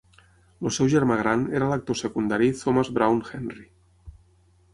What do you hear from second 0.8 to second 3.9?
germà gran era l'actor secundari Thomas Browne Henry.